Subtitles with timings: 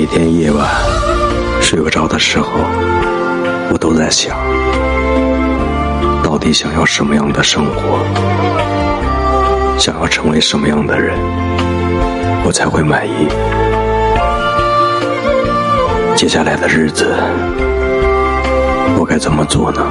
[0.00, 0.66] 每天夜晚
[1.60, 2.48] 睡不着的时候
[3.70, 4.34] 我都在想
[6.22, 7.98] 到底想要什么样的生活？
[9.78, 11.18] 想要成为什么样的人？
[12.46, 13.28] 我才会满意。
[16.16, 17.14] 接下来的日子
[18.98, 19.82] 我该怎么做呢？